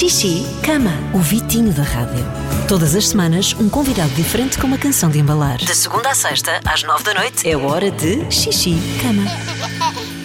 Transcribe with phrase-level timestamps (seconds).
[0.00, 0.92] Xixi, cama.
[1.12, 2.24] O Vitinho da Rádio.
[2.66, 5.58] Todas as semanas, um convidado diferente com uma canção de embalar.
[5.58, 9.24] De segunda a sexta, às nove da noite, é hora de Xixi, cama.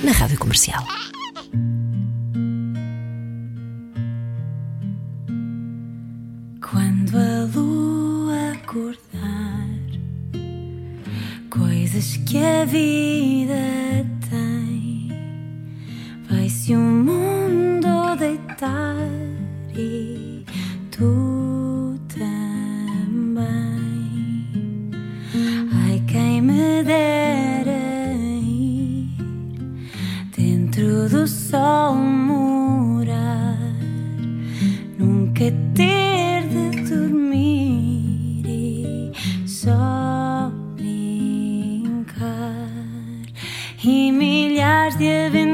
[0.01, 0.81] Na Rádio Comercial.
[6.61, 9.67] Quando a lua acordar,
[11.49, 15.09] coisas que a vida tem,
[16.29, 17.04] vai-se deitar
[19.77, 20.45] e
[20.91, 23.35] tu também.
[25.73, 29.09] Ai, quem me dera ir
[30.35, 33.57] dentro do sol morar
[34.97, 39.11] nunca ter de dormir e
[39.45, 42.55] só brincar
[43.83, 45.44] e milhares de aventuras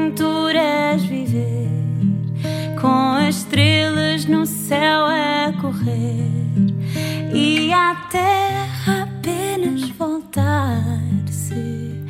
[4.72, 6.30] céu a correr
[7.34, 10.82] e à terra apenas voltar
[11.30, 12.02] se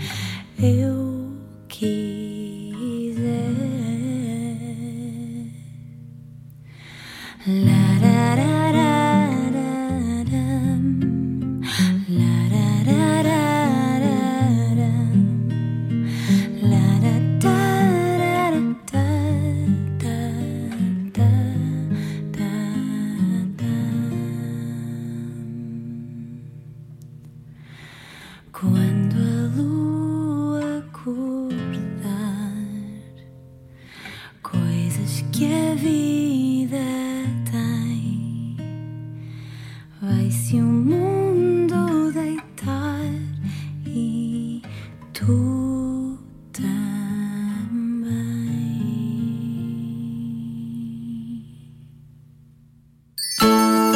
[0.60, 1.34] eu
[1.66, 2.22] quiser.
[28.62, 32.54] Quando a lua acordar
[34.40, 36.78] coisas que a vida
[37.50, 38.56] tem.
[40.00, 43.00] Vai-se o mundo deitar
[43.84, 44.62] e
[45.12, 46.16] tu
[46.52, 47.02] também.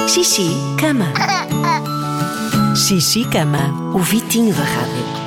[0.09, 1.13] Xixi, cama.
[2.77, 3.73] Xixi, cama.
[3.95, 5.26] O Vitinho da Rádio.